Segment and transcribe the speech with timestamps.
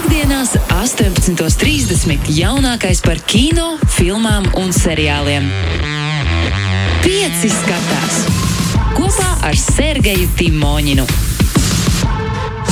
[0.00, 2.30] Piektdienās, 18.30.
[2.32, 5.44] jaunākais par kino, filmām un seriāliem.
[7.04, 8.22] Pieci skatās
[8.96, 11.04] kopā ar Sergeju Timoņinu.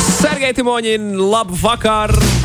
[0.09, 2.38] Sergei Timoņin, labu vakaru!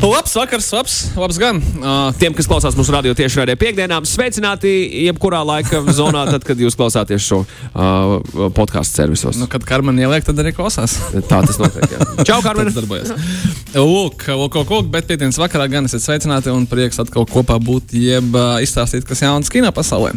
[0.00, 1.58] Labs vakars, labs, labs gan.
[1.60, 4.70] Uh, Tiem, kas klausās mūsu radio tieši raidē piekdienām, sveicināti
[5.04, 8.14] jebkurā laika zonā, tad, kad jūs klausāties šo uh,
[8.56, 9.36] podkāstu servisos.
[9.36, 10.96] nu, kad Karmen ieliek, tad arī klausās.
[11.28, 11.84] Tā tas notiek.
[11.92, 12.08] Jā.
[12.30, 12.72] Čau, Karmen!
[13.76, 18.32] Lūk, lūk, lūk, bet piekdienas vakarā gan esat sveicināti un prieks atkal kopā būt, jeb
[18.32, 20.14] uh, izstāstīt, kas jauns kino pasaulē.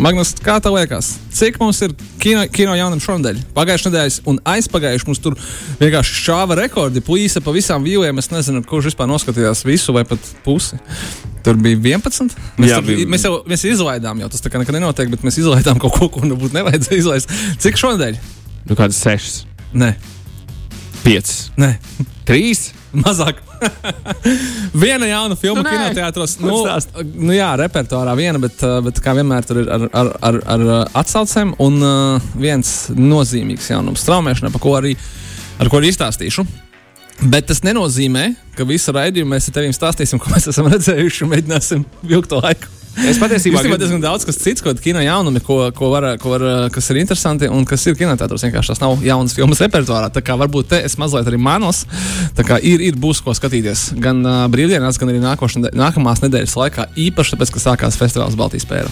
[0.00, 3.40] Magnus, kā tev liekas, cik mums ir kino, kino jaunam šonadēļ?
[3.56, 5.34] Pagājušajā nedēļā un aizpagājušajā mums tur
[5.80, 8.16] vienkārši šāva rekordi, plīsa pa visām vīlēm.
[8.22, 10.78] Es nezinu, kurš vispār noskatījās visu vai pat pusi.
[11.44, 12.32] Tur bija 11.
[12.56, 15.20] Mēs, Jā, tur, bija- mēs jau mēs izlaidām, jau tas tā kā nekad nenotiek, bet
[15.26, 17.28] mēs izlaidām kaut ko, ko nebūtu nevajadzēja izlaist.
[17.60, 18.16] Cik šonadēļ?
[18.70, 19.44] Nu, kādas sešas,
[19.76, 19.92] Nē,
[21.04, 21.74] piecas, nē.
[22.26, 22.70] trīs.
[22.96, 23.36] Mazāk.
[24.84, 26.36] viena jauna filma Nu, kinoteātros.
[26.42, 26.62] Nu,
[27.14, 30.66] nu, jā, repertuārā viena, bet, uh, bet kā vienmēr tur ir ar, ar, ar, ar
[30.66, 31.54] uh, atsaucēm.
[31.62, 34.96] Un uh, viens nozīmīgs jaunums- straumēšana, par ko arī,
[35.60, 36.46] ar ko arī izstāstīšu.
[37.20, 41.32] Bet tas nenozīmē, ka visu raidījumu mēs ar tevi stāstīsim, ko mēs esam redzējuši un
[41.34, 42.70] mēģināsim vilkt laiku.
[43.06, 46.32] Es patiesībā Īstenībā gribu- diezgan daudz kas cits, ko kino jaunumi, ko, ko var, ko
[46.32, 46.42] var,
[46.74, 48.42] kas ir interesanti un kas ir kinoteātros.
[48.42, 50.08] Vienkārši tas nav jaunas filmas repertuārā.
[50.10, 51.84] Tā kā varbūt te es mazliet arī manos.
[52.34, 56.56] Tā kā ir, ir būs ko skatīties gan uh, brīvdienās, gan arī nākošā, nākamās nedēļas
[56.58, 56.88] laikā.
[56.98, 58.90] Īpaši tāpēc, ka sākās festivāls Baltijas pēra.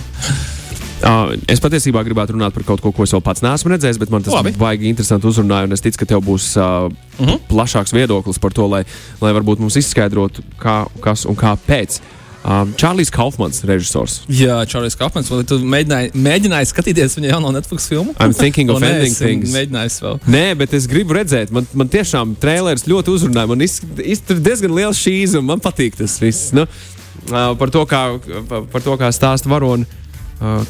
[0.99, 4.11] Uh, es patiesībā gribētu runāt par kaut ko, ko es vēl pats neesmu redzējis, bet
[4.11, 4.55] man tas Labi.
[4.59, 5.77] baigi interesanti uzrunājumi.
[5.77, 7.27] Es ticu, ka tev būs uh, uh.
[7.27, 7.41] -huh.
[7.51, 8.85] plašāks viedoklis par to, lai,
[9.21, 12.01] lai varbūt mums izskaidrotu, kā, kas un kāpēc.
[12.49, 14.23] Um, Čārlis Kaufmans, režisors.
[14.31, 18.15] Jā, Čārlis Kapmans, vai tu mēģināji, mēģināji skatīties viņa jauno Netflix filmu?
[18.23, 19.53] I'm thinking of nē, ending things.
[19.53, 20.21] Mēģinājis vēl.
[20.31, 23.51] Nē, bet es gribu redzēt, man, man tiešām trēlers ļoti uzrunāja.
[23.51, 26.53] Man ir diezgan liels šīs, un man patīk tas viss.
[26.57, 28.05] Nu, uh, par to, kā,
[28.49, 29.85] par, to, kā stāsta varoni,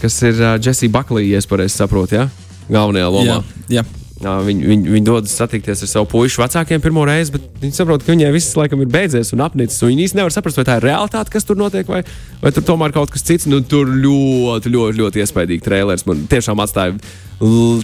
[0.02, 2.29] kas ir uh, Jesse Buckley, ja es saprotu, ja?
[2.68, 3.40] galvenajā lomā.
[3.68, 3.86] Jā, jā.
[4.18, 8.11] Viņi, viņi, viņi dodas satikties ar savu puiku vecākiem pirmo reizi, bet viņi saprot, ka
[8.11, 9.78] viņai viss laikam ir beidzies un apnicis.
[9.86, 12.01] un Viņi īstenībā nevar saprast, vai tā ir realitāte, kas tur notiek, vai,
[12.42, 13.46] vai tur tomēr kaut kas cits.
[13.46, 16.02] Nu, tur ļoti, ļoti, ļoti iespaidīgi trēlers.
[16.11, 16.96] Man tiešām atstāja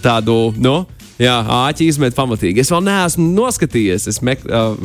[0.03, 0.85] tādu, nu,
[1.21, 2.59] jā, āķi izmet pamatīgi.
[2.59, 4.07] Es vēl neesmu noskatījies.
[4.11, 4.75] Es mek, uh,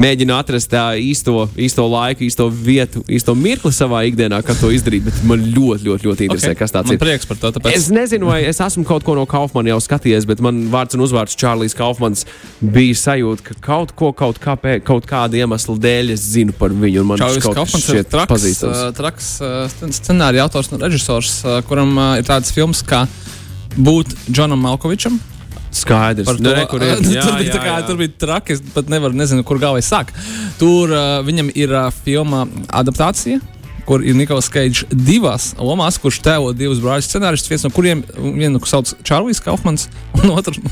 [0.00, 5.04] mēģinu atrast tā īsto, īsto laiku, īsto vietu, īsto mirkli savā ikdienā, kā to izdarīt.
[5.04, 6.60] Bet man ļoti, ļoti, ļoti interesē, Okay.
[6.62, 6.98] kas Man ir.
[7.02, 7.50] prieks par to.
[7.58, 7.76] Tāpēc...
[7.76, 11.04] Es nezinu, vai es esmu kaut ko no Kaufmana jau skatījies, bet man vārds un
[11.04, 12.24] uzvārds Čārlis Kaufmans
[12.60, 17.04] bija sajūta, ka kaut ko, kaut, kāpē, kaut kāda iemesla dēļ es zinu par viņu.
[17.04, 18.82] Man Čārlis Kaufmans ir traks, pazīstams.
[18.96, 19.30] traks
[19.76, 23.04] scen- scenārija autors un režisors, kuram ir tāds filmas kā
[23.76, 25.20] būt Džonam Malkovičam.
[25.74, 26.26] Skaidrs.
[26.26, 26.94] Par to, Nu, re, kur ir.
[27.02, 27.86] Jā, tur, bija, jā, tā kā, jā.
[27.88, 30.12] tur bija traki, es pat nevaru, nezinu, kur galvā sāk.
[30.60, 33.40] Tur uh, viņam ir uh, filma adaptācija.
[33.84, 38.62] Kur ir Niklaus Keits divās lomās, kurš tēlo divus brāļus scenāristus, viens no kuriem vienu
[38.64, 39.90] sauc Čārlis Kaufmans,
[40.22, 40.62] un otrs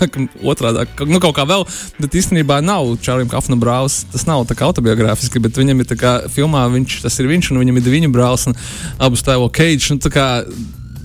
[0.41, 1.67] otrādi- nu, kaut kā vēl.
[2.01, 4.05] Bet īstenībā nav Čārlim Kaufmanam brālis.
[4.15, 7.53] Tas nav tā kā autobiogrāfiski, bet viņam ir tā kā filmā, viņš, tas ir viņš,
[7.53, 8.57] un viņam ir viņa brālis, un
[9.03, 9.93] abus tēlo Keits.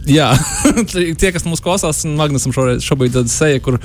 [0.07, 0.29] Jā,
[1.19, 3.79] tie, kas mūsu klausās, un Magnusam šoreiz šobrīd tāda seja, kur,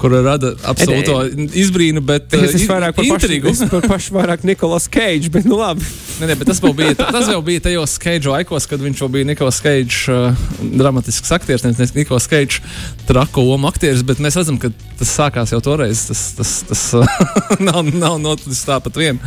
[0.00, 1.20] kur rada absolūto
[1.58, 3.52] izbrīnu, bet Es uh, esmu vairāk par pašu, intrigu.
[3.52, 5.86] es par pašu vairāk Nikolas Keidžu, bet nu labi.
[6.18, 9.60] Nē, bet tas bija, tas vēl bija tajos Keidžu laikos, kad viņš vēl bija Nikolas
[9.62, 12.58] Keidžs, uh, dramatisks aktieris, nevis Nikolas Keidžs,
[13.06, 16.08] trako lomu aktieris, bet mēs redzam, ka tas sākās jau toreiz.
[16.08, 17.06] Tas, tas, tas uh,
[17.68, 19.22] nav, nav noticis tāpat vien.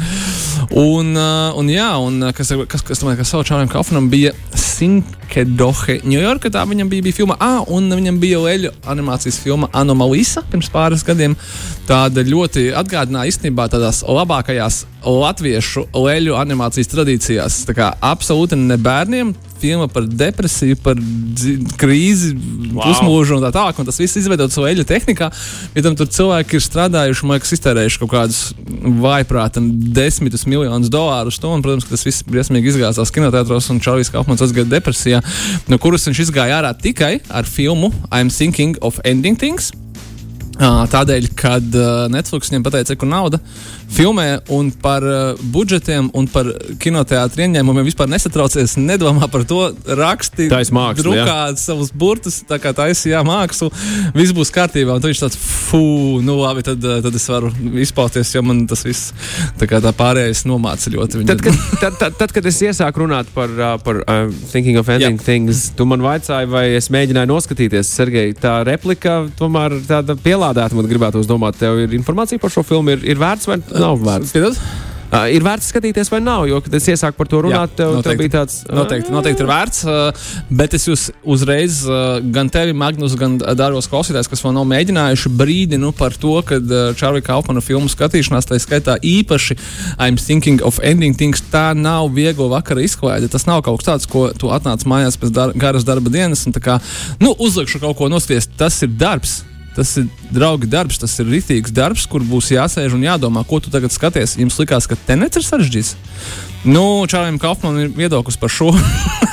[0.67, 4.35] Un, uh, un jā, un uh, kas, kas, kas, domāju, kas savu Čārlim Kaufmanam bija
[4.51, 10.43] Sinkedohe, Ņujorka, tā viņam bija, bija filma, ah, un viņam bija leļu animācijas filma Anomalisa
[10.51, 11.39] pirms pāris gadiem.
[11.87, 17.63] Tāda ļoti atgādināja īstenībā tādās labākajās latviešu leļu animācijas tradīcijās.
[17.67, 20.97] Tā kā absolūti ne bērniem, filma par depresiju, par
[21.81, 22.31] krīzi,
[22.73, 22.83] wow.
[22.85, 23.81] pusmūžu un tā tālāk.
[23.81, 25.29] Un tas viss izveidots leļu tehnikā.
[25.75, 28.41] Ja tam tur cilvēki ir strādājuši, man liekas, iztērējuši kaut kādus
[29.03, 31.51] vaiprātam desmitus miljonus dolāru to.
[31.51, 35.21] Un, protams, tas viss briesmīgi izgāzās kinoteātros un Čārlis Kaufmans aizgāja depresijā,
[35.69, 39.71] no kuras viņš izgāja ārā tikai ar filmu I'm Thinking of Ending Things.
[40.61, 41.77] Tādēļ, kad
[42.11, 43.39] Netflix viņam pateica, ka nauda
[43.91, 46.47] filmē un par uh, budžetiem un par
[46.81, 49.59] kinoteātriem ieņēmumiem vispār nesatraucies, nedomā par to,
[49.97, 51.25] raksti, mākslu, jā.
[51.25, 53.71] drukā savus burtus, tā kā taisīja mākslu,
[54.15, 54.95] viss būs kārtībā.
[54.95, 55.81] Un tad viņš tāds, fū,
[56.25, 57.51] nu labi, tad, uh, tad es varu
[57.83, 59.11] izpausties, jo man tas viss
[59.59, 61.21] tā kā tā pārējais nomāca ļoti.
[61.21, 64.79] Viņa- Tad, kad, tad, tad, tad, kad es iesāku runāt par, uh, par uh, Thinking
[64.81, 65.25] of Ending Jā.
[65.27, 67.91] Things, tu man vaicāji, vai es mēģināju noskatīties.
[67.91, 70.75] Sergei, tā replika tomēr tāda pielādēta.
[70.77, 74.33] Man gribētu uzdomāt, tev ir informācija par šo filmu, ir, ir vērts vai nav vērts?
[74.35, 74.57] Piedod?
[75.11, 78.15] Uh, ir vērts skatīties, vai nav, jo, kad es iesāku par to runāt, tev, tev
[78.15, 78.61] bija tāds.
[78.71, 83.91] Noteikti, noteikti ir vērts, uh, bet es jūs uzreiz, uh, gan tevi, Magnus, gan Dārgos
[83.91, 86.61] klausītājs, kas vēl nav mēģinājuši, brīdinu par to, ka
[86.95, 89.59] Čārlīka Kaufmana filmu skatīšanās, tā skaitā īpaši
[89.99, 93.27] I'm thinking of ending things, tā nav viegla vakara izklaide.
[93.35, 96.55] Tas nav kaut kas tāds, ko tu atnāc mājās pēc dar garas darba dienas un
[96.55, 96.79] tā kā,
[97.19, 98.47] nu, uzlikšu kaut ko nosties.
[98.55, 99.41] Tas ir darbs.
[99.75, 103.71] Tas ir draugi darbs, tas ir rītīgs darbs, kur būs jāsēž un jādomā, ko tu
[103.71, 104.35] tagad skaties.
[104.41, 105.93] Jums likās, ka tenets ir sarežģīts.
[106.67, 108.73] Nu, Čārlim Kaufmanam ir viedoklis par šo.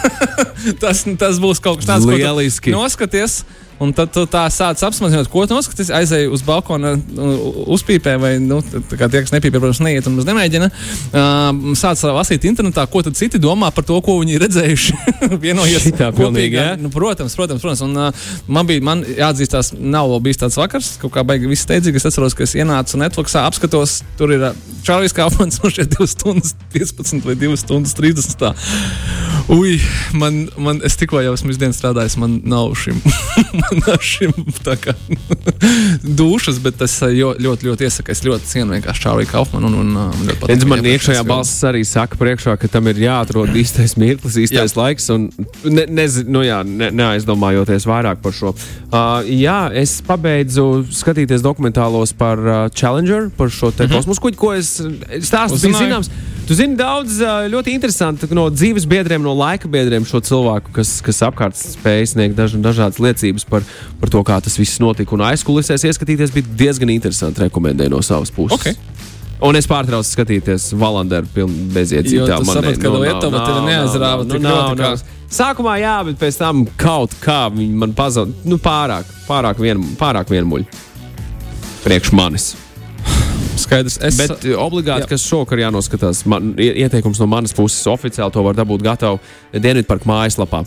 [0.83, 2.73] tas, tas būs kaut kas tāds, ko Lieliski.
[2.73, 3.43] noskaties.
[3.83, 5.93] Un tad tu tā sāc apsmazināt, ko tu noskaties.
[5.95, 6.97] Aizēju uz balkona,
[7.71, 10.71] uzpīpē, vai nu, tā tie, kas nepīpē, protams, neiet un mums nemēģina.
[11.13, 14.99] Uh, sāc lasīt internetā, ko citi domā par to, ko viņi ir redzējuši.
[15.45, 16.73] Vienojies Šitā pilnīgi, jā?
[16.81, 17.85] Nu, protams, protams, protams.
[17.87, 21.67] Un, uh, man bija man jāatzīstās, nav vēl bijis tāds vakars, kaut kā baigi viss
[21.69, 22.03] steidzīgi.
[22.03, 24.49] Es atceros, ka es ienācu Netflixā, apskatos, tur ir
[24.87, 28.39] Čārlis Kaufmans no šeit 2 stundas 15 vai 2 stundas 30.
[28.43, 28.55] Tā.
[29.49, 29.79] Ui,
[30.13, 32.99] man, man, es tikko jau esmu ikdienas strādājis, man nav šim,
[34.67, 34.95] tā kā
[36.21, 38.13] dušas, bet es uh, jo- ļoti, ļoti iesaku.
[38.15, 39.71] Es ļoti cienu vienkārši Čārliju Kaufmanu.
[39.71, 43.53] Un, un, man ļoti patīk man iekšējā balss arī saka, priekšā, ka tam ir jāatrod
[43.59, 44.79] īstais mirklis, īstais Jā.
[44.81, 45.11] laiks.
[45.15, 45.29] Un
[45.65, 48.55] ne, nezinu, nu jā, ne, neaizdomājoties vairāk par šo.
[48.89, 53.97] Uh, jā, es pabeidzu skatīties dokumentālos par uh, Challenger, par šo te mm -hmm.
[53.97, 55.85] kosmosa kuģi, ko es stāstu bija Uzzināju.
[55.85, 56.11] zināms.
[56.49, 57.19] Tu zini daudz
[57.53, 62.39] ļoti interesantu no dzīves biedriem, no laika biedriem šo cilvēku, kas, kas apkārt spēj sniegt
[62.39, 63.67] daž, dažādas liecības par,
[64.01, 65.13] par to, kā tas viss notika.
[65.13, 67.43] Un aizkulisēs ieskatīties bija diezgan interesanti.
[67.45, 68.57] Rekomendēju no savas puses.
[68.57, 69.05] Ok.
[69.45, 72.23] Un es pārtraucu skatīties Valanderu pilnu beziedzību.
[72.25, 74.79] Jo Tā tu man saprati, ka nav, nav, tevi nav, neaizrāva nav, tik nav, kā-
[74.81, 75.03] nav.
[75.29, 78.33] Sākumā jā, bet pēc tam kaut kā viņi man pazuda.
[78.49, 80.65] Nu, pārāk, pārāk, vien, pārāk vienmuļi.
[81.85, 82.49] Priekš manis.
[83.69, 85.11] Skaidrs, es, Bet eh, obligāti, jā.
[85.13, 89.19] kas šovakar jānoskatās, man, ie- ieteikums no manas puses oficiāli to var dabūt gatavu
[89.53, 90.63] Dienvidparka mājaslapā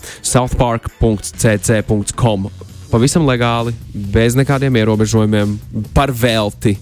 [1.12, 2.50] southpark.cc.com.
[2.92, 3.71] Pavisam legāli,
[4.13, 5.56] bez nekādiem ierobežojumiem,
[5.95, 6.75] par velti.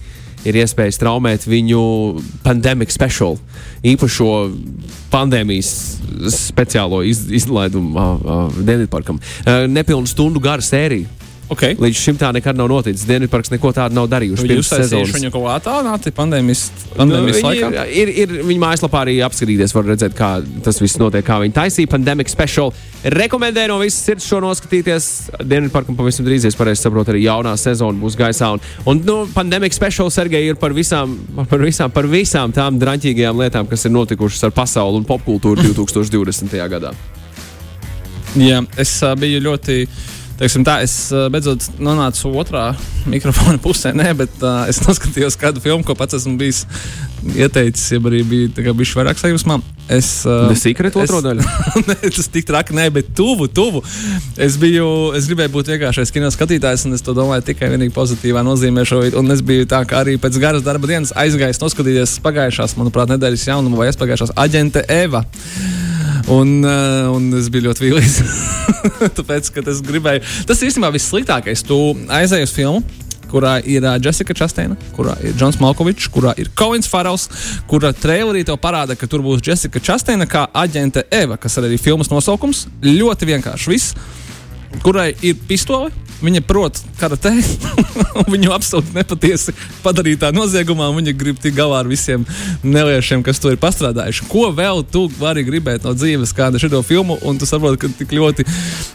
[0.48, 1.80] Ir iespēja straumēt viņu
[2.46, 3.36] pandēmijas speciālu,
[3.84, 4.28] īpašo
[5.12, 5.72] pandēmijas
[6.32, 9.20] speciālo iz, izlaidumu uh, uh, Dienvidparkam.
[9.44, 11.12] Uh, nepilnu stundu gara sērija.
[11.54, 11.76] Okay.
[11.80, 13.06] Līdz šim tā nekad nav noticis.
[13.10, 14.48] Dienvidparks neko tādu nav darījuši.
[14.54, 15.14] Jūs sezonas.
[15.16, 16.64] viņu kaut kā attālināti pandēmijas,
[16.96, 17.86] pandēmijas Nu, laikā?
[17.90, 20.30] ir, ir, ir viņa mājaslapā arī apskatīties, var redzēt, kā
[20.66, 22.74] tas viss notiek, kā viņi taisīja pandēmijas speciālu.
[23.16, 25.10] Rekomendēju no visas sirds šo noskatīties.
[25.40, 28.52] Dienvidparkam pavisam drīz, es pareizi saprotu, arī jaunā sezona būs gaisā.
[28.56, 31.16] Un, un nu, pandēmijas speciāls, Sergei, ir par visām,
[31.50, 36.60] par, visām, par visām tām draņķīgajām lietām, kas ir notikušas ar pasauli un popkultūru 2020.
[36.76, 36.94] gadā.
[38.38, 39.84] Jā, es uh, biju ļoti.
[40.40, 42.70] Teiksim, tā, es uh, beidzot nonācu otrā
[43.12, 46.62] mikrofona pusē, nē, bet uh, es noskatījos kādu filmu, ko pats esmu bijis
[47.36, 49.58] ieteicis, ja arī bija bijis vairāk sajūsmā.
[49.92, 51.44] Es, uh, The Secret otro daļu?
[52.16, 53.82] tas tik traki, nē, bet tuvu, tuvu.
[54.40, 54.86] Es, biju,
[55.18, 58.86] es gribēju būt vienkāršais kino skatītājs, un es to domāju tikai vienīgi pozitīvā nozīmē.
[58.88, 63.12] Šo, un es biju tā, ka arī pēc garas darba dienas aizgājis noskatīties pagājušās, manuprāt,
[63.12, 65.26] nedēļas jaunumu vai aizpagājušās aģente Eva.
[66.28, 68.18] Un, uh, un es biju ļoti vīlies.
[69.18, 70.26] Tāpēc, ka es gribēju.
[70.50, 71.64] Tas īstenībā vissliktākais.
[71.68, 71.78] Tu
[72.20, 72.84] aizēji uz filmu.
[73.30, 77.28] Kurā ir uh, Jessica Chastain, kurā ir Džons Malkovičs, kurā ir Kovins Farels,
[77.70, 81.84] kura trailerī tev parāda, ka tur būs Jessica Chastain kā aģente Eva, kas arī ir
[81.84, 82.66] filmas nosaukums.
[82.82, 83.94] Ļoti vienkārši viss,
[84.84, 85.92] kurai ir pistole.
[86.20, 87.32] Viņa prot karatē,
[88.20, 89.54] un viņu absolūti nepatiesi
[89.86, 90.90] padarītā noziegumā.
[90.92, 92.26] un Viņa grib tikt galā ar visiem
[92.60, 94.26] neliešiem, kas to ir pastrādājuši.
[94.28, 97.16] Ko vēl tu vari gribēt no dzīves, kāda ir šī filma?
[97.24, 98.44] Un tu saproti, ka tik ļoti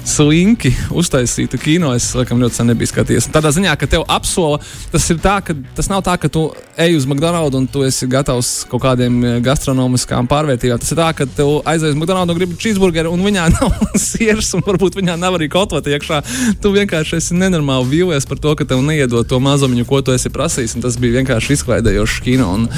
[0.05, 1.95] slinki uztaisītu kino.
[1.97, 3.31] Es laikam ļoti sen nebiju skatījies.
[3.33, 4.61] Tādā ziņā, ka tev apsola,
[4.93, 8.05] tas ir tā, ka tas nav tā, ka tu ej uz McDonald's un tu esi
[8.11, 10.85] gatavs kaut kādiem eh, gastronomiskām pārvērtībām.
[10.85, 14.53] Tas ir tā, ka tev aizies uz McDonald's un gribi cheeseburgeru, un viņā nav sieras,
[14.59, 16.21] un varbūt viņā nav arī kotleta iekšā.
[16.63, 20.33] Tu vienkārši esi nenormāli vīlies par to, ka tev neiedod to mazumiņu, ko tu esi
[20.33, 20.79] prasījis.
[20.85, 22.53] Tas bija vienkārši izklaidējošs kino.
[22.55, 22.69] Un,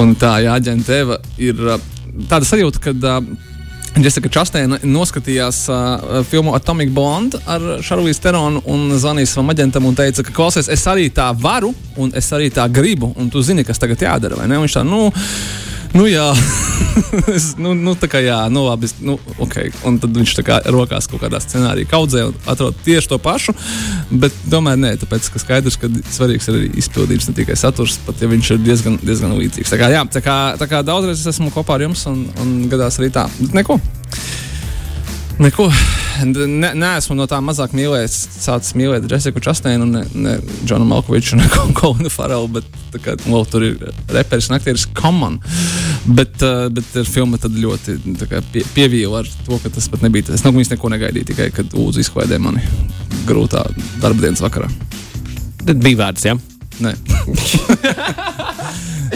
[0.00, 1.62] un tā, jā, ģente Eva ir
[2.30, 2.96] tāda sajūta, ka.
[2.96, 3.46] Uh,
[3.98, 9.96] Jessica Chastain noskatījās uh, filmu Atomic Blonde ar Šarlīsu Teronu un zvanīja savam aģentam un
[9.98, 13.66] teica, ka, klausies, es arī tā varu, un es arī tā gribu, un tu zini,
[13.66, 14.38] kas tagad jādara.
[14.38, 14.60] vai ne?
[14.60, 15.10] Un Viņš tā, nu,
[15.96, 16.26] nu jā,
[17.36, 19.56] es, nu, nu, tā kā jā, nu labi, nu, ok.
[19.88, 23.54] Un tad viņš tā kā rokās kaut kādā scenārijā kaudzē un atrod tieši to pašu,
[24.10, 28.22] bet tomēr nē, tāpēc, ka skaidrs, ka svarīgs ir arī izpildījums, ne tikai saturs, pat
[28.22, 29.72] ja viņš ir diezgan, diezgan līdzīgs.
[29.72, 32.54] Tā kā, jā, tā kā, tā kā daudzreiz es esmu kopā ar jums un, un
[32.72, 33.26] gadās arī tā.
[33.40, 33.80] Bet neko.
[35.40, 35.70] Neko.
[36.26, 38.16] Ne, nē, esmu no tā mazāk mīlējis.
[38.42, 41.46] Sācis mīlēt Jessiku Chasteinu, ne, ne Džonu Malkoviču, ne
[41.76, 43.78] Kolinu Farelu, bet tā kā, well, tur ir
[44.12, 45.38] reperis un aktieris Common.
[46.06, 47.96] Bet, uh, bet ar filmu tad ļoti
[48.26, 50.32] kā, pie, pievīla ar to, ka tas pat nebija.
[50.34, 52.64] Es no viņas neko negaidīju, tikai kad Ūza izklaidēja mani
[53.28, 53.64] grūtā
[54.02, 54.70] darba dienas vakarā.
[55.60, 56.36] Tad bija vērts, jā.
[56.80, 56.94] Nē,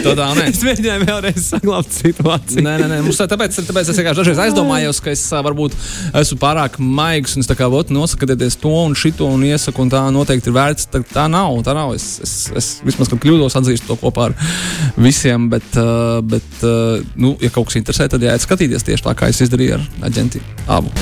[0.05, 0.45] tādā nē.
[0.51, 2.63] Es mēģināju vēlreiz saglabāt situāciju.
[2.65, 2.99] Nē, nē, nē.
[3.05, 5.75] Mums, tā- tāpēc, tāpēc es vienkārši dažreiz aizdomājos, ka es varbūt
[6.21, 9.91] esmu pārāk maigs un es tā kā vot, nosakieties to un šito un iesaku, un
[9.93, 10.89] tā noteikti ir vērts.
[10.93, 11.57] Tā, tā nav.
[11.65, 11.93] Tā nav.
[11.97, 14.37] Es, es, es vismaz, kad kļūdos, atzīstu to kopā ar
[14.97, 15.49] visiem.
[15.51, 15.77] Bet,
[16.29, 16.65] bet
[17.15, 20.43] nu, ja kaut kas interesē, tad jāiet skatīties tieši tā, kā es izdarīju ar aģenti
[20.67, 20.93] abu.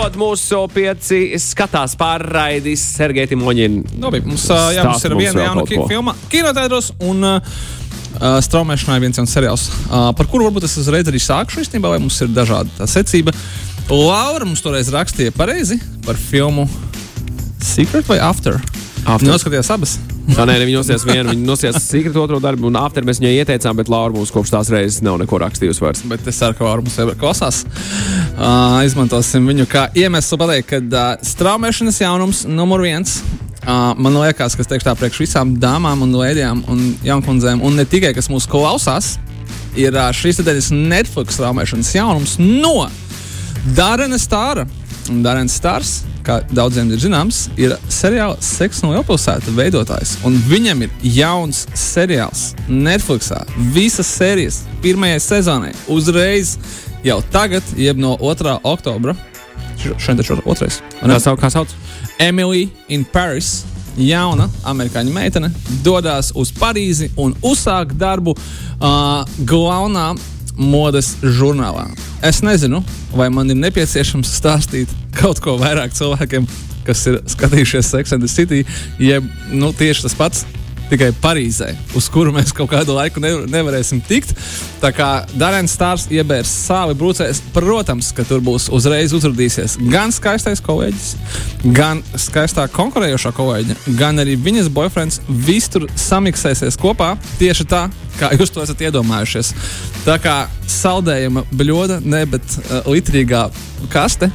[0.00, 3.98] Turpinot mūsu pieci skatās pārraidis Sergeja Timoņina.
[4.00, 6.88] Labi, mums, jā, mums ir viena jauna filma kinotēdros.
[7.04, 7.58] Un, uh,
[8.40, 11.60] Straumēšanā ir viens jauns seriāls, uh, par kuru varbūt es uzreiz arī sākšu.
[11.66, 13.34] Īstenībā, vai mums ir dažāda tā secība.
[13.92, 15.76] Laura mums toreiz rakstīja pareizi
[16.06, 16.64] par filmu
[17.60, 18.56] Secret vai After.
[19.04, 19.28] After.
[19.28, 19.98] Noskatījās abas.
[20.30, 23.32] Tā nē, ne, viņi nosties vienu, viņi nosties Secret otro darbu, un after mēs viņai
[23.42, 26.02] ieteicām, bet Laura mums kopš tās reizes nav neko rakstījusi vairs.
[26.10, 27.62] Bet es ceru, ka Laura mums jau klausās.
[27.66, 33.18] Uh, izmantosim viņu kā iemeslu pateikt, ka uh, straumēšanas jaunums numur viens.
[33.60, 37.76] Uh, man liekas, ka tas teikšu tā priekš visām dāmām un lēdijām un jaunkundzēm, un
[37.76, 39.16] ne tikai kas mūs klausās,
[39.76, 42.88] ir uh, šīs nedēļas Netflix straumēšanas jaunums no
[43.76, 44.64] Dārena Stāra.
[45.10, 50.16] Un Dārens Stārs, kā daudziem ir zināms, ir seriāla Seks no Lielpilsēta veidotājs.
[50.26, 53.42] Un viņam ir jauns seriāls Netflixā.
[53.74, 56.56] Visas sērijas pirmajai sezonai uzreiz
[57.06, 58.60] jau tagad, jeb no 2.
[58.62, 59.16] oktobra.
[59.80, 60.80] Šodien taču ir otrais.
[61.02, 61.14] ne?
[61.14, 61.40] Kā sauc?
[61.40, 61.74] Kā sauc?
[62.20, 63.60] Emily in Paris.
[64.00, 65.50] Jauna amerikāņu meitene
[65.84, 70.12] dodas uz Parīzi un uzsāk darbu uh, galvenā
[70.60, 71.88] modes žurnālā.
[72.26, 72.82] Es nezinu,
[73.16, 76.46] vai man ir nepieciešams stāstīt kaut ko vairāk cilvēkiem,
[76.86, 78.64] kas ir skatījušies Sex and the City,
[79.00, 80.44] jeb nu, tieši tas pats.
[80.90, 84.32] Tikai Parīzē, uz kuru mēs kaut kādu laiku nevar, nevarēsim tikt.
[84.82, 90.62] Tā kā Dārns Stārs iebērs sāli brūcēs, protams, ka tur būs uzreiz uzrādīsies gan skaistais
[90.66, 91.12] kolēģis,
[91.76, 95.20] gan skaistā konkurējošā kolēģe, gan arī viņas boyfriends.
[95.28, 97.84] Viss tur samiksēsies kopā tieši tā,
[98.18, 99.52] kā jūs to esat iedomājušies.
[100.08, 103.46] Tā kā saldējuma bļoda, ne bet uh, litrīgā
[103.94, 104.32] kaste,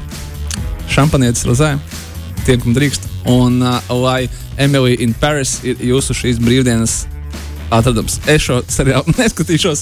[0.88, 1.74] šampanietis rozē,
[2.46, 3.12] tiem, kam drīkst.
[3.28, 4.24] Un uh, lai
[4.58, 7.04] Emily in Paris ir jūsu šīs brīvdienas
[7.66, 8.20] atradums.
[8.30, 9.80] Es šo seriālu neskatīšos,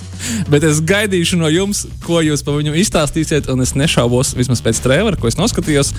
[0.49, 3.50] bet es gaidīšu no jums, ko jūs par viņu izstāstīsiet.
[3.52, 5.90] Un es nešaubos, vismaz pēc trījuma, ko es noskatījos,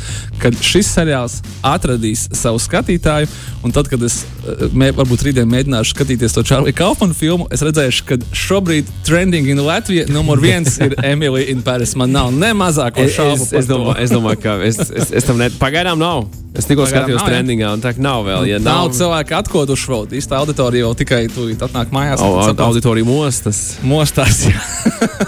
[0.41, 3.29] ka šis seriāls atradīs savu skatītāju.
[3.61, 7.61] Un tad, kad es eh, mē, varbūt rītdien mēģināšu skatīties to Čārlī Kaufmanu filmu, es
[7.65, 11.93] redzēšu, ka šobrīd trending in Latvija numur viens ir Emily in Paris.
[11.93, 13.45] Man nav ne mazāko Es, šaubu.
[13.45, 13.77] es, es, to.
[13.77, 15.51] domāju, es domāju, ka es, es, es tam ne...
[15.61, 16.25] pagaidām nav.
[16.55, 18.45] Es tikko skatījos nav, trendingā, un tā nav vēl.
[18.47, 20.05] Ja Nav nav, cilvēki atkoduši vēl.
[20.21, 22.23] Īsta auditorija jau tikai tūlīt atnāk mājās.
[22.23, 23.59] Au, saprast- auditorija mostas.
[23.83, 24.45] Mostās.
[24.47, 24.55] jā.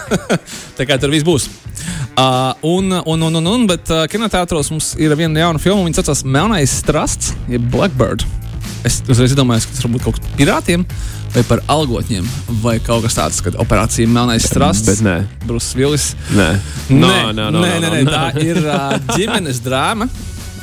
[0.79, 1.49] tā kā tur viss būs.
[2.17, 5.83] Uh, un, un, un, un, un, bet uh, kinotētros mums ir viena jauna filma.
[5.85, 8.23] Viņa saucas Melnais strasts, jeb Blackbird.
[8.87, 10.85] Es uzreiz domāju, ka tas varbūt kaut kas par pirātiem
[11.33, 12.25] vai par algotņiem,
[12.63, 14.87] vai kaut kas tāds, kad operācija Melnais strasts.
[14.87, 16.13] Bet nē, Brūss Vilis.
[16.37, 16.47] nē.
[16.87, 18.15] Nē, no, no, nē, no, nē, no, nē, no.
[18.15, 20.07] tā ir uh, ģimenes drāma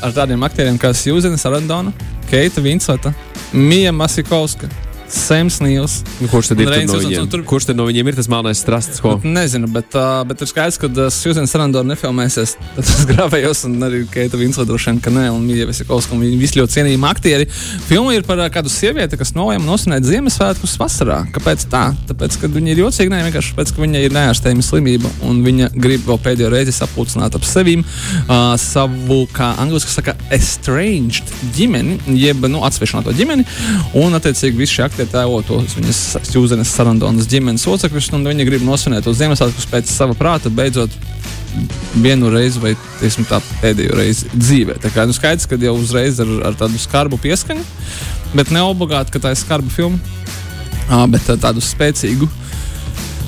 [0.05, 1.93] ar tādiem aktieriem kā Sjūzena Sarandona,
[2.29, 3.15] Keita Vinsota,
[3.57, 4.69] Mija Masikovska,
[5.11, 5.99] Sams Nīls.
[6.21, 7.29] Nu, Kurš tad ir no viņiem?
[7.31, 9.01] tur- Kurš tad no viņiem ir tas melnais strasts?
[9.05, 9.17] Ko?
[9.23, 12.57] Nezinu, bet, uh, bet ir skaidrs, ka uh, Sjūzena Sarandona nefilmēsies.
[12.77, 16.25] Tad tas grāvējos, un arī Keita Vinsota droši vien, ka nē, un Mija Masikovska, un
[16.25, 17.49] viņi visi ļoti cienījami aktieri.
[17.87, 21.21] Filma ir par uh, kādu sievieti, kas nolēma nosvinēt Ziemassvētkus vasarā.
[21.37, 21.85] Kāpēc tā?
[22.09, 25.71] Tāpēc, ka viņa ir jocīga, ne vienkārši tāpēc, ka viņai ir neārstējama slimība, un viņa
[25.77, 32.49] grib vēl pēdējo reizi sapulcināt ap sevīm uh, savu, kā angļuiski saka, estranged ģimeni, jeb
[32.49, 33.45] nu, atsvešināto ģimeni,
[34.01, 38.65] un attiecīgi visi šie aktieri tēlo tos viņas Sjūzenes Sarandonas ģimenes locekļus, un viņi grib
[38.67, 40.95] nosvinēt tos Ziemassvētkus pēc sava prāta, beidzot
[42.03, 44.79] vienu reizi, vai teiksim, tā pēdējo reizi dzīvē.
[44.83, 47.63] Tā kā nu, skaidrs, ka jau uzreiz ar, ar tādu skarbu pieskaņu,
[48.35, 49.99] bet ne obligāti, ka tā ir skarba filma,
[50.89, 52.31] ā, bet tā, tādu spēcīgu.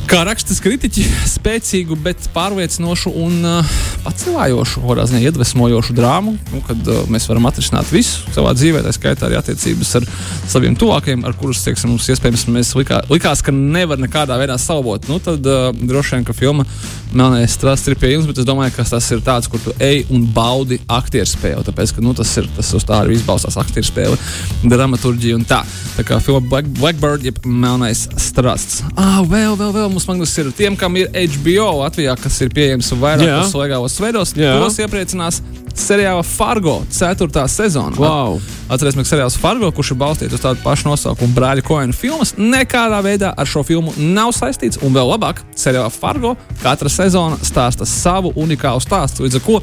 [0.06, 3.70] Kā rakstas kritiķi, spēcīgu, bet pārliecinošu un uh,
[4.04, 8.92] pacelājošu, kādā ziņā iedvesmojošu drāmu, nu, kad uh, mēs varam atrisināt visu savā dzīvē, tā
[8.94, 10.06] skaitā arī attiecības ar
[10.46, 15.08] saviem tuvākajiem, ar kurus, teiksim, mums iespējams mēs likā, likās, ka nevar nekādā veidā salvot.
[15.10, 16.68] Nu, tad uh, droši vien, ka filma
[17.16, 20.04] Melnais strasts ir pie jums, bet es domāju, ka tas ir tāds, kur tu ej
[20.14, 21.66] un baudi aktieru spēli.
[21.66, 24.18] Tāpēc, ka nu, tas ir tas uz tā arī izbalstās aktieru spēle,
[24.62, 25.64] dramaturģija un tā.
[25.96, 28.84] Tā kā filma Black, Blackbird, jeb Melnais strasts.
[28.94, 32.92] Ah, vēl, vēl, vēl mums Magnus ir tiem, kam ir HBO Latvijā, kas ir pieejams
[33.00, 34.34] vairākos legālos veidos.
[34.36, 35.40] Tos iepriecinās
[35.76, 37.49] seriāla Fargo 4.
[37.49, 37.97] sezona.
[38.00, 38.40] Wow.
[38.73, 42.99] Atcerēsimies, ka seriāls Fargo, kurš ir balstīts uz tādu pašu nosaukumu brāļa Koena filmas, nekādā
[43.04, 44.80] veidā ar šo filmu nav saistīts.
[44.83, 49.23] Un vēl labāk, seriālā Fargo katra sezona stāsta savu unikālu stāstu.
[49.26, 49.61] Līdz ar to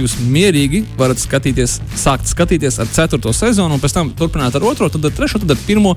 [0.00, 3.32] jūs mierīgi varat skatīties, sākt skatīties ar 4.
[3.36, 5.92] sezonu, un pēc tam turpināt ar 2, tad ar 3, tad ar 1.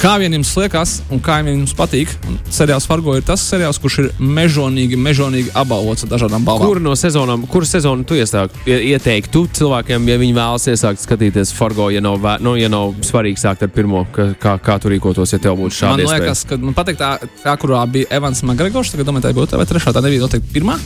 [0.00, 2.10] Kā vien jums liekas, un kā vien jums patīk.
[2.30, 6.66] Un seriāls Fargo ir tas seriāls, kurš ir mežonīgi, mežonīgi apbalvots ar dažādām balvām.
[6.72, 11.50] Kur no sezonām, kuru sezonu tu iesāk, ie- ieteiktu cilvēkiem, ja viņi vēlas iesākt skatīties
[11.56, 15.32] Fargo, ja nav, nu, ja nav svarīgi sākt ar pirmo, ka, kā, kā tu rīkotos,
[15.34, 16.22] ja tev būtu Man šādi iespēja?
[16.22, 17.10] liekas, ka man patīk tā,
[17.42, 18.92] tā, kurā bija Evans Makgregors.
[18.94, 19.94] Tagad domāju, tā otrā vai trešā.
[19.96, 20.76] Tā nebija noteikti pirmā.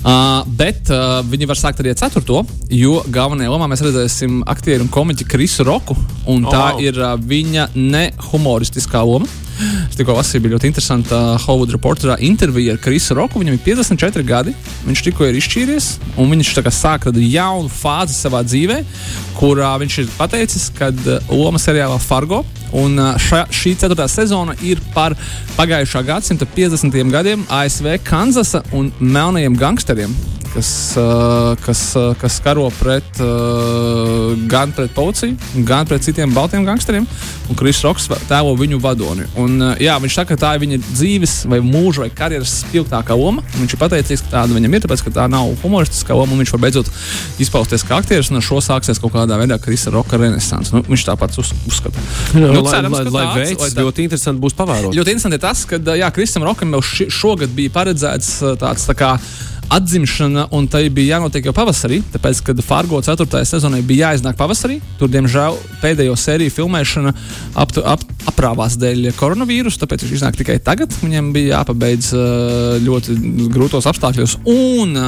[0.00, 2.42] Uh, bet uh, viņi var sākt arī ar ceturto,
[2.74, 5.98] jo galvenajā lomā mēs redzēsim aktieru un komiķu Krisu Roku.
[6.30, 6.76] Un tā Oh.
[6.76, 6.82] oh.
[6.82, 9.30] ir uh, viņa nehumoristiskā loma.
[9.88, 13.42] Es tikko lasīju, bija ļoti interesanta uh, Hollywood reporterā intervija ar Krisu Roku.
[13.42, 14.54] Viņam ir 54 gadi,
[14.86, 15.90] viņš tikko ir izšķīries,
[16.20, 18.80] un viņš sāk tādu jaunu fāzi savā dzīvē,
[19.38, 22.44] kurā viņš ir pateicis, ka uh, loma seriālā Fargo.
[22.76, 25.16] Un ša, šī ceturtā sezona ir par
[25.56, 27.00] pagājušā gadsimta 50.
[27.10, 30.14] gadiem ASV Kanzasa un melnajiem gangsteriem,
[30.54, 30.70] kas,
[31.64, 31.82] kas,
[32.20, 33.20] kas karo pret,
[34.50, 35.36] gan pret policiju,
[35.66, 37.06] gan pret citiem baltiem gangsteriem.
[37.50, 39.24] Un Kris Roks tēlo viņu vadoni.
[39.40, 43.42] Un, jā, viņš saka, ka tā ir viņa dzīves, vai mūža, vai karjeras spilgtākā loma.
[43.56, 46.38] Viņš ir pateicis, ka tāda viņam ir, tāpēc ka tā nav humoristiskā loma.
[46.38, 46.90] Viņš var beidzot
[47.42, 50.70] izpausties kā aktieris, un ar šo sāksies kaut kādā veidā Krisa Roka renaissance.
[50.74, 52.04] Nu, viņš tāpat uz, uzskata.
[52.38, 54.94] Nu, Nu, lai, cerams, lai, lai veids, lai tā- ļoti interesanti būs pavērot.
[54.94, 58.94] Ļoti interesanti ir tas, ka jā, Kristam Rokam jau ši, šogad bija paredzēts tāds tā
[58.98, 59.14] kā.
[59.70, 63.44] Atzimšana, un tai bija jānotiek jau pavasarī, tāpēc, kad Fargo 4.
[63.46, 64.80] sezonai bija jāiznāk pavasarī.
[64.98, 67.12] Tur, diemžēl, pēdējo sēriju filmēšana
[67.54, 68.02] ap, ap,
[68.32, 70.90] aprāvās dēļ koronavīrusa, tāpēc viņš iznāk tikai tagad.
[71.04, 72.10] Viņam bija jāpabeidz
[72.82, 73.14] ļoti
[73.54, 74.40] grūtos apstākļos.
[74.50, 74.98] Un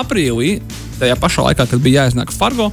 [0.00, 0.54] aprīlī,
[1.02, 2.70] tajā pašā laikā, kad bija jāiznāk Fargo,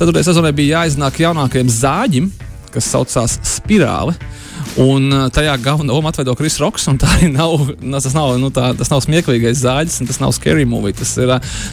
[0.00, 0.24] 4.
[0.26, 2.32] sezonai bija jāiznāk jaunākajam zāģim,
[2.72, 4.16] kas saucās Spirāli.
[4.80, 6.86] Un tajā galvenā loma atveido Kris Roks.
[7.02, 10.64] Tā nav, nu, tas, nav, nu, tā, tas nav smieklīgais zāģis, un tas nav scary
[10.68, 10.94] movie.
[10.96, 11.32] Tas ir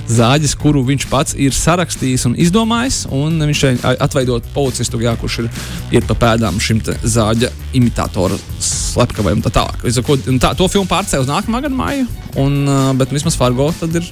[0.10, 3.04] zāģis, kuru viņš pats ir sarakstījis un izdomājis.
[3.16, 5.52] Un viņš šeit atveido policistu, jā, kurš ir
[5.96, 9.86] iet pa pēdām šim zāģa imitatora slepkavai un tā tālāk.
[10.32, 12.10] Un tā, to filmu pārcēla uz nākamā gada māju,
[12.42, 12.60] un,
[13.00, 14.12] bet vismaz Fargo tad ir.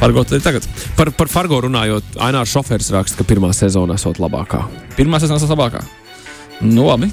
[0.00, 0.64] Fargo tagad.
[0.96, 4.62] Par, par Fargo runājot, Ainārs Šofērs raksta, ka pirmā sezona esot labākā.
[4.96, 5.82] Pirmā sezona ir labākā.
[6.64, 7.10] Nu, labi.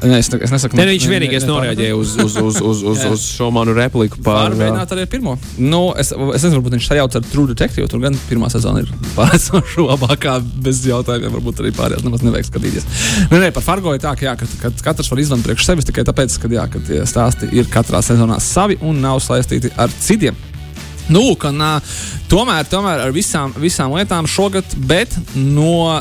[0.00, 3.50] Nē, es, es nesaku, Nē, viņš vienīgais noreaģēja uz, uz, uz, uz, uz, uz šo
[3.52, 5.34] manu repliku par Pārmēģināt arī ar pirmo.
[5.60, 7.88] Nu, es, es nezinu, varbūt viņš sajauc ar True Detective.
[7.92, 11.36] Tur gan pirmā sezona ir pārējoša labākā, bez jautājumiem.
[11.36, 12.88] Varbūt arī pārējās nemaz nevajag skatīties.
[13.28, 15.92] Nē, nē, par Fargo ir tā, ka, jā, ka, ka katrs var izlemt priekš sevis
[15.92, 19.92] tikai tāpēc, ka, jā, ka tie stāsti ir katrā sezonā savi un nav saistīti ar
[20.00, 20.48] citiem.
[21.10, 21.74] Nu, un, ā,
[22.30, 26.00] tomēr, tomēr ar visām, visām lietām šogad, bet no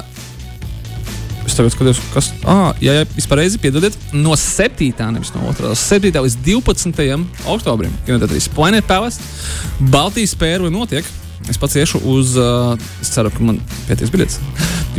[1.50, 2.28] Es tagad skatos, kas.
[2.46, 3.96] Ah, jā, jā, vispār reizi piedodiet.
[4.14, 4.92] No 7.
[5.16, 5.72] nevis no 2.
[5.74, 6.12] 7.
[6.14, 7.24] līdz 12.
[7.50, 7.96] oktobrim.
[8.06, 9.18] Kinotētrīs Planet Palace.
[9.90, 11.08] Baltijas spēle notiek.
[11.50, 12.36] Es pats iešu uz.
[12.38, 14.38] Uh, es ceru, ka man pietiks biļets.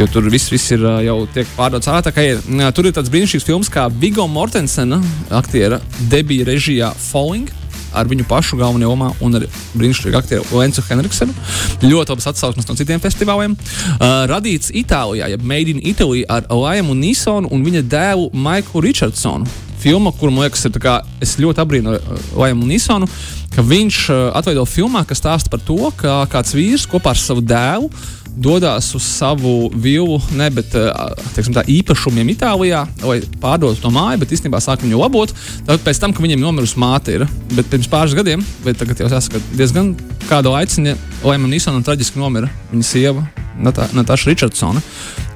[0.00, 2.02] Jo tur viss, viss ir uh, jau tiek pārdots ārā.
[2.02, 2.42] tā kā ir.
[2.48, 4.98] Uh, Tur ir tāds brīnišķīgs films kā Vigo Mortensena,
[5.30, 5.78] aktiera
[6.10, 7.59] debija režijā Falling
[7.96, 9.46] ar viņu pašu galvenajā lomā un ar
[9.78, 11.34] brīnišķīgu aktieru Lencu Henriksenu.
[11.82, 13.56] Ļoti labas atsauksmes no citiem festivāliem.
[13.56, 19.48] Uh, radīts Itālijā, jeb Made in Italy ar Laimu Nisonu un viņa dēlu Maiku Richardsonu.
[19.80, 23.08] Filma, kuru man liekas, ir tā kā es ļoti abrīnoju Laimu Nisonu,
[23.54, 27.44] ka viņš uh, atveido filmā, kas stāsta par to, ka kāds vīrs kopā ar savu
[27.44, 27.88] dēlu
[28.36, 34.20] dodas uz savu vilu, ne, bet uh, teiksim, tā, īpašumiem Itālijā, lai pārdotu to māju,
[34.22, 35.34] bet īstenībā sāk viņu labot.
[35.66, 37.26] Tad pēc tam, kad viņiem nomirusi māte, ir.
[37.56, 39.92] Bet pirms pāris gadiem, bet tagad jau jāsaka, diezgan
[40.30, 43.26] kādu aicina, lai man īstenībā traģiski nomira viņa sieva.
[43.60, 44.80] Natā- Natāša Richardsona.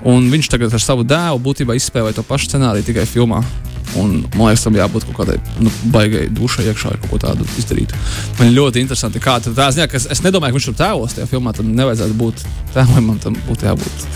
[0.09, 3.43] Un viņš tagad ar savu dēlu būtībā izspēlē to pašu scenāriju tikai filmā.
[4.01, 7.93] Un, man liekas, tam jābūt kaut kādai nu, baigai dušai iekšā, kaut ko tādu izdarīt.
[8.41, 11.15] Man ļoti interesanti, kā tā tā ziņā, ka es, es nedomāju, ka viņš tur tēlos
[11.15, 11.53] tajā filmā.
[11.55, 12.43] Tam nevajadzētu būt
[12.75, 14.09] tēlojumam, tam būtu jābūt.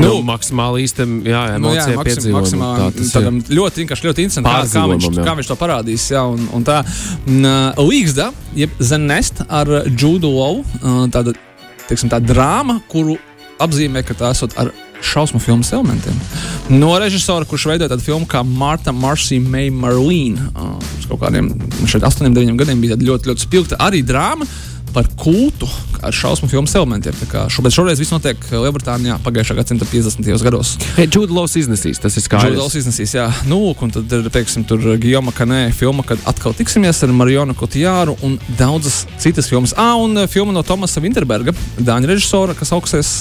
[0.00, 2.42] Nu, nu, maksimāli īstam, jā, Nu, jā, emocija maksim, piedzīvojumam.
[2.42, 3.14] maksimāli, Tā tas ir.
[3.14, 5.24] tādam ļoti vienkārši ļoti interesanti, kā, kā, viņš, jā.
[5.28, 6.04] kā viņš to parādīs.
[6.10, 11.34] Jā, un, un tā uh, Līgsda, jeb Zenest ar Judu Lovu, uh, tāda,
[11.88, 13.18] teiksim, tā drāma, kuru
[13.60, 14.70] apzīmē, ka tā esot ar
[15.02, 16.16] šausmu filmas elementiem.
[16.70, 20.50] No režisora, kurš veidoja tādu filmu kā Marta Marcy May Marlene.
[20.54, 20.76] Uh,
[21.10, 21.52] kaut kādiem
[21.90, 24.48] šeit 8, 9 gadiem bija ļoti, ļoti spilgta arī drāma.
[24.94, 25.68] Par kultu
[26.02, 27.14] ar šausmu filmas elementiem.
[27.20, 30.30] Tā kā Šo, bet šoreiz viss notiek Lielbritānijā pagājušā gadsimta 50.
[30.44, 30.72] gados.
[30.96, 32.54] Hey, Džudlovs iznesīs, tas ir skaidrs.
[32.54, 33.26] Džudlovs iznesīs, jā.
[33.50, 38.16] Nu, un tad ir, teiksim, tur Gijoma Kanē filma, kad atkal tiksimies ar Marionu Kotjāru
[38.26, 39.74] un daudzas citas filmas.
[39.76, 43.12] Ah, un uh, filma no Tomasa Winterberga, Dāņu režisora, kas augsties,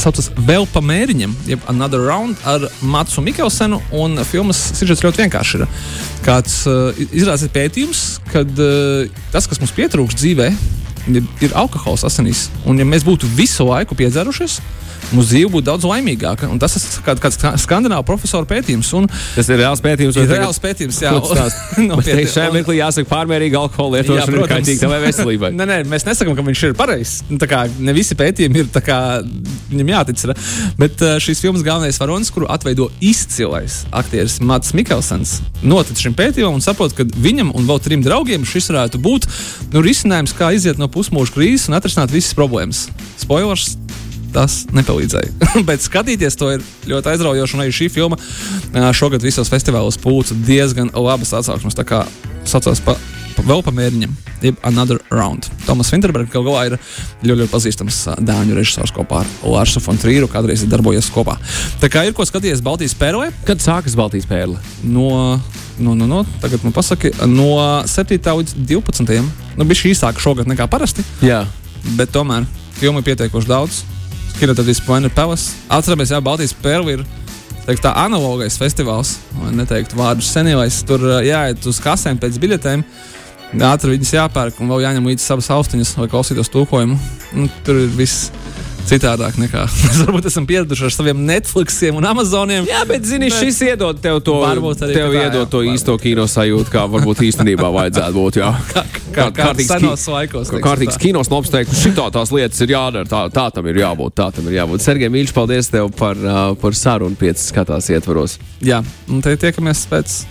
[0.00, 5.60] saucas Vēl pa mēriņam, jeb Another Round ar Matsu Mikelsenu, un filmas sižets ļoti vienkārši
[5.60, 5.66] ir.
[6.26, 10.52] Kāds uh, izrādās pētījums, kad uh, tas, kas mums pietrūkst dzīvē,
[11.10, 12.48] ir, ir alkohols asinīs.
[12.68, 14.60] Un, ja mēs būtu visu laiku piedzērušies,
[15.12, 16.48] mūsu dzīve būtu daudz laimīgāka.
[16.52, 18.92] Un tas ir kād, kāds skandināvu profesoru pētījums.
[18.98, 20.16] Un Tas ir reāls pētījums.
[20.22, 21.12] ir reāls pētījums, jā.
[21.82, 25.52] No, Bet pie- teikt, šajā un- mirklī jāsaka, pārmērīga alkohola lietošana ir kaitīga tavai veselībai.
[25.58, 27.16] Nē, nē, mēs nesakām, ka viņš ir pareizs.
[27.30, 28.98] Nu, kā Ne visi pētījumi ir kā
[29.72, 30.22] viņam jātic.
[30.22, 30.34] Ir.
[30.78, 36.58] Bet uh, šīs filmas galvenais varonis, kuru atveido izcilais aktieris Mats Mikelsons, notic šim pētījumam
[36.60, 39.26] un saprot, ka viņam un vēl trim draugiem šis varētu būt
[39.72, 42.86] nu, risinājums, kā iziet no pusmūža krīzes un atrisināt visas problēmas.
[43.22, 43.74] Spoilers!
[44.32, 45.50] Tas nepalīdzēja.
[45.68, 47.56] Bet skatīties to ir ļoti aizraujoši.
[47.58, 48.16] Un arī šī filma
[48.96, 51.76] šogad visos festivālos pūca diezgan labas atsauksmes.
[51.76, 52.02] Tā kā
[52.48, 52.94] saucās pa,
[53.36, 55.46] pa, vēl pa mēģinam, jeb Another Round.
[55.66, 60.64] Tomas Winterbergs galu galā ir ļoti, ļoti pazīstams dāņu režisors kopā ar Lārsu Fontrīru, kādreiz
[60.64, 61.36] ir darbojies kopā.
[61.82, 64.58] Tā kā ir ko skatīties Baltijas pērlē Kad sākas Baltijas pērle?
[64.82, 65.38] no.
[65.82, 67.54] No, no, no, tagad man pasaki, no
[67.88, 68.18] 7.
[68.20, 69.30] līdz 12.
[69.56, 71.02] Nu, bija šī īsāka šogad nekā parasti.
[71.24, 71.40] Jā.
[71.96, 72.44] Bet tomēr
[72.76, 73.78] filmu ir pietiekoši daudz.
[74.38, 75.56] Kinotēvis Planet Palace.
[75.72, 77.04] Atceramies, jā, Baltijas pērli ir
[77.66, 80.80] teikt, tā analogais festivāls, lai neteiktu vārdu senīlais.
[80.88, 82.84] Tur jāiet uz kasēm pēc biļetēm.
[83.68, 86.96] Ātri viņas jāpērk un vēl jāņem līdzi savas austiņas, lai klausītos tulkojumu.
[87.36, 88.30] Nu, tur ir viss
[88.88, 92.66] citādāk nekā mēs varbūt esam pieraduši ar saviem Netflixiem un Amazoniem.
[92.68, 94.36] Jā, bet, zini, Bet- šis iedod tev to,
[94.82, 95.76] tev jā, iedod to varbūt.
[95.76, 98.40] īsto kino sajūtu, kā varbūt īstenībā vajadzētu būt.
[98.42, 98.50] Jā.
[98.72, 100.50] Kā, kā, kā senos laikos.
[100.50, 104.16] teiksim Kārtīgs kinos nobs teikt, šitā tās lietas ir jādara, tā, tā tam ir jābūt,
[104.18, 104.84] tā tam ir jābūt.
[104.84, 106.18] Sergei Mīļš, paldies tev par,
[106.62, 108.38] par sarunu piecas skatās ietvaros.
[108.64, 108.80] Jā,
[109.12, 110.22] un te tiekamies pēc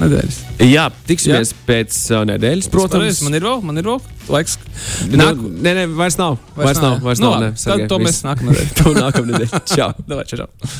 [0.00, 0.40] nedēļas.
[0.66, 1.60] Jā, tiksimies Jā.
[1.68, 4.58] pēc uh, nedēļas, Protams, man ir vēl, man ir vēl laiks.
[5.12, 5.38] Nāk...
[5.38, 6.40] Nē, nē, vairs nav.
[6.56, 6.98] Vairs, vairs nav.
[7.06, 7.38] Vairs Nu, nav.
[7.38, 8.74] labi, nē, tad to mēs nākamnedēļ.
[8.82, 9.56] To nākamnedēļ.
[9.72, 9.90] Čau.
[10.06, 10.76] Davai, čau, čau.